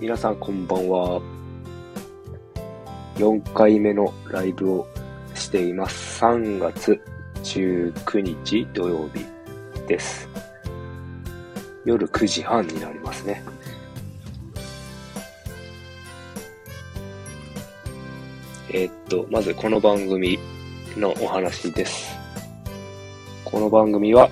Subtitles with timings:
[0.00, 1.20] 皆さんこんばんは。
[3.16, 4.86] 4回目のライブを
[5.34, 6.24] しています。
[6.24, 7.00] 3月
[7.42, 9.26] 19日土曜日
[9.88, 10.28] です。
[11.84, 13.42] 夜9時半になりますね。
[18.70, 20.38] えー、っと、まずこの番組
[20.96, 22.16] のお話です。
[23.44, 24.30] この番組は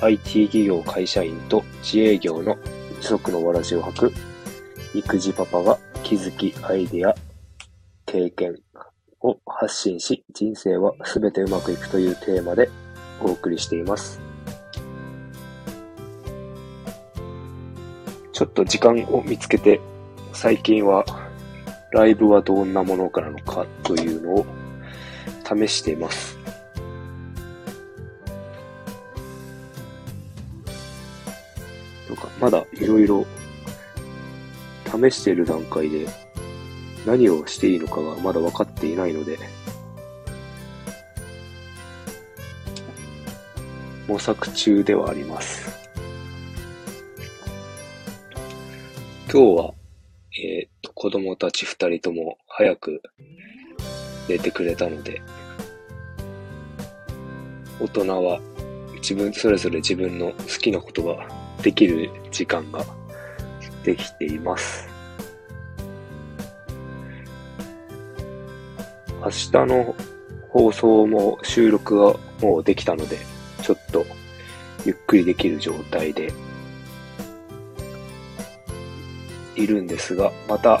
[0.00, 2.56] IT 企業会社員と自営業の
[3.08, 4.12] 足のわらじを履く
[4.94, 7.14] 育児パパが気づき、アイデア、
[8.06, 8.56] 経験
[9.20, 12.70] を発信し、人生は全てうまくいくというテーマで
[13.20, 14.20] お送りしています。
[18.32, 19.80] ちょっと時間を見つけて、
[20.32, 21.04] 最近は
[21.92, 24.46] ライブはどんなものかなのかというのを
[25.44, 26.37] 試しています。
[32.40, 33.26] まだいろいろ
[34.84, 36.06] 試している段階で
[37.04, 39.38] 何をしていいのかがまだ分かっていないので、
[44.06, 45.78] 模索中ではあります。
[49.30, 49.74] 今日は、
[50.38, 53.02] えっ、と、子供たち二人とも早く
[54.28, 55.20] 寝てくれたので、
[57.80, 58.40] 大人は
[58.94, 61.26] 自分、それぞれ自分の好きなことが
[61.62, 62.84] できる時間が
[63.84, 64.88] できています。
[69.20, 69.94] 明日の
[70.48, 73.18] 放送も収録がもうできたので、
[73.62, 74.06] ちょっと
[74.84, 76.32] ゆっくりできる状態で
[79.56, 80.80] いるんですが、また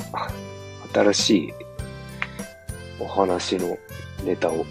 [0.92, 1.52] 新しい
[3.00, 3.76] お話の
[4.24, 4.64] ネタを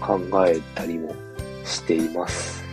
[0.00, 1.14] 考えたりも
[1.64, 2.67] しています。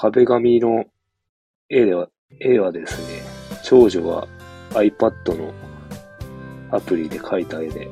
[0.00, 0.84] 壁紙の
[1.68, 2.08] 絵では、
[2.38, 3.20] 絵はですね、
[3.64, 4.28] 長女は
[4.70, 5.52] iPad の
[6.70, 7.90] アプリで描いた絵で、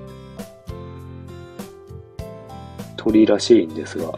[2.97, 4.13] 鳥らしいんですが、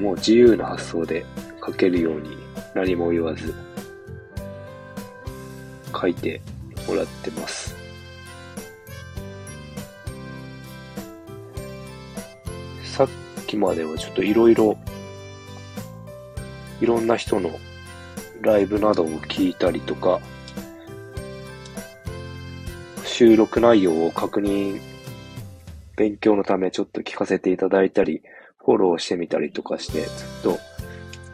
[0.00, 1.26] もう自由な発想で
[1.60, 2.30] 描けるように
[2.74, 3.54] 何も言わず
[5.92, 6.40] 描いて
[6.88, 7.76] もらってます。
[12.82, 13.08] さっ
[13.54, 14.76] きまではちょっといろいろ、
[16.80, 17.50] いろんな人の
[18.42, 20.20] ライブなどを聞いたりとか、
[23.04, 24.80] 収録内容を確認、
[25.96, 28.22] 勉強のためちょっと聞かせていただいたり、
[28.58, 30.08] フォローしてみたりとかして、ずっ
[30.42, 30.58] と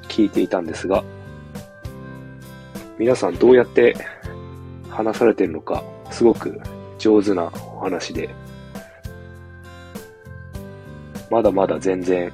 [0.08, 1.02] 聞いていたんですが、
[2.98, 3.96] 皆さんどうやって
[4.90, 6.60] 話されてるのか、すごく
[6.98, 7.44] 上手な
[7.74, 8.28] お話で、
[11.30, 12.32] まだまだ全然、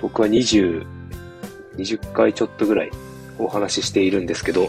[0.00, 0.86] 僕は20、
[1.76, 2.90] 20回ちょっとぐらい
[3.38, 4.68] お話ししているんですけど、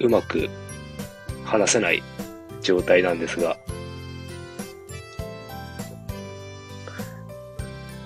[0.00, 0.48] うまく
[1.44, 2.02] 話せない
[2.60, 3.56] 状態なんですが、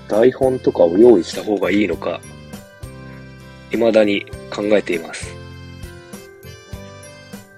[0.09, 2.21] 台本とかを用意した方がいいのか、
[3.71, 5.35] 未だに考えています。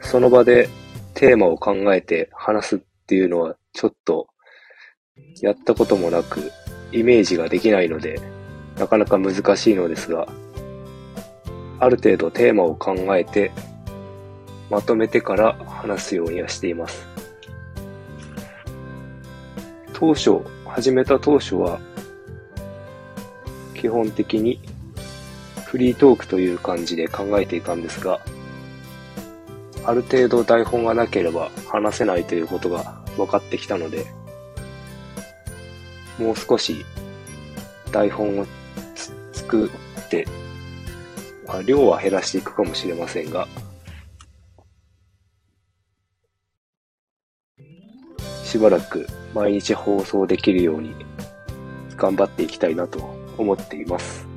[0.03, 0.69] その場で
[1.15, 4.27] テーマを考えて話すっていうのはちょっと
[5.41, 6.53] やったこともなく、
[6.93, 8.21] イメージができないので、
[8.77, 10.29] なかなか難しいのですが、
[11.79, 13.53] ある程度テーマを考えて、
[14.71, 17.07] まとめてから話すようにはしています。
[19.93, 21.81] 当初、始めた当初は、
[23.75, 24.61] 基本的に
[25.65, 28.21] フリートークという感じで考えていたんですが、
[29.85, 34.07] ある程度台本がなければ話せないということが分かってきたので、
[36.21, 36.85] もう少し
[37.91, 38.47] 台本を
[39.33, 39.71] 作
[40.05, 40.27] って、
[41.47, 43.49] まあ、量は減らしていくかもしれませんが、
[48.45, 50.95] しばらく毎日放送できるように
[51.97, 52.99] 頑張っていきたいなと
[53.39, 54.30] 思っています。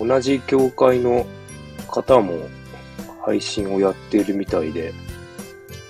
[0.00, 1.26] 同じ業界の
[1.86, 2.34] 方も
[3.24, 4.94] 配信をやっているみたいで、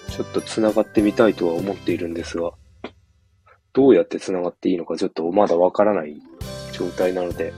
[0.08, 2.50] ちょっと繋がってみたいとは思っているんですが、
[3.72, 6.20] どうやって繋がっていいのかちょっとまだわからない
[6.72, 7.52] 状態なので、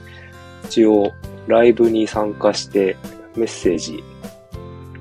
[0.65, 1.11] 一応
[1.47, 2.95] ライブに参加して
[3.35, 4.03] メッセージ、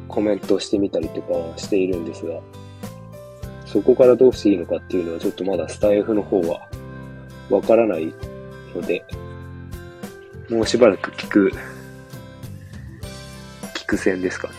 [0.09, 2.41] コメントしてみたりとかはしているんですが、
[3.67, 6.69] そこからどうしていいのかっていうのはちょっとまだスタイフの方は
[7.51, 8.13] わからない
[8.75, 9.05] ので、
[10.49, 11.53] もうしばらく聞く、
[13.75, 14.55] 聞く専ですかね。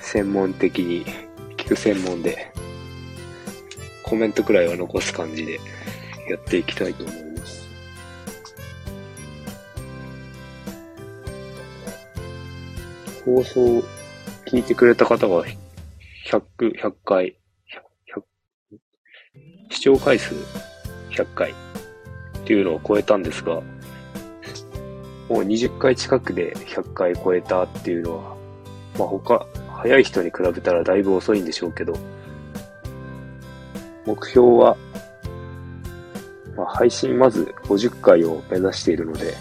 [0.00, 1.06] 専門的に、
[1.56, 2.52] 聞く専門で、
[4.02, 5.60] コメントくらいは残す感じで
[6.28, 7.68] やっていきたいと思います。
[13.24, 13.84] 放送
[14.46, 15.44] 聞いてくれた方が
[16.30, 16.40] 100、
[16.80, 17.36] 100回、
[18.14, 18.22] 100
[19.70, 20.34] 視聴回数
[21.10, 21.54] 100回っ
[22.44, 23.60] ていうのを超えたんですが、
[25.28, 28.36] もう20回近くで100回超えたっていうのは、
[28.98, 31.98] まあ他、早い人に比べたらだいぶ遅いんでしょうけど、
[34.06, 34.76] 目標は、
[36.56, 39.34] まあ、配信まず50回を目指しているので、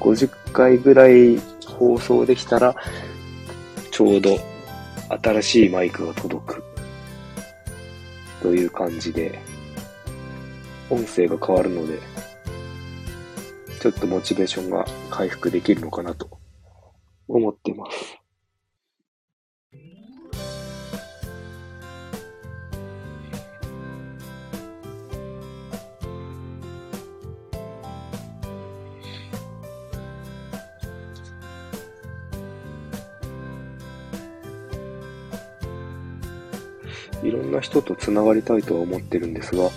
[0.00, 2.74] 50回ぐらい放送できたら、
[3.90, 4.38] ちょうど
[5.22, 6.64] 新しいマイクが届く
[8.40, 9.38] という感じで、
[10.88, 11.98] 音声が変わるので、
[13.80, 16.38] ちょっとモチベーションが回復できるのかなと
[17.28, 18.18] 思ってます。
[37.22, 39.70] いろんな人と繋がりたいとは思ってるんですが、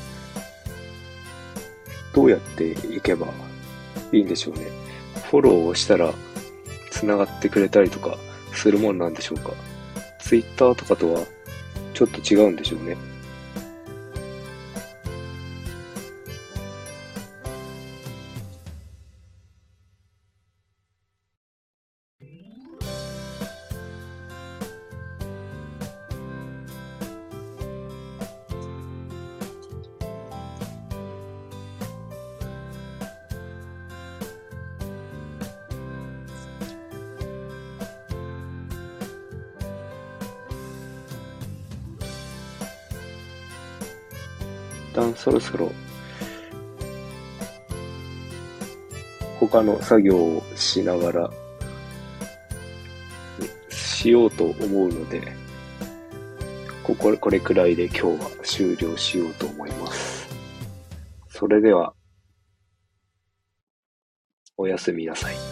[2.14, 3.28] どうやっていけば
[4.12, 4.68] いいんでしょうね。
[5.30, 6.14] フォローをしたら
[6.92, 8.18] 繋がってくれたりとか
[8.54, 9.52] するもんなんでしょうか。
[10.20, 11.26] Twitter とかとは
[11.94, 12.98] ちょっと違うんでしょうね。
[44.94, 45.72] 旦そろそろ
[49.40, 51.32] 他の作業をしながら
[53.70, 55.22] しようと思うので、
[56.84, 60.28] ここ、これくらいで今日は終了しようと思います。
[61.30, 61.94] それでは、
[64.58, 65.51] おやすみなさい。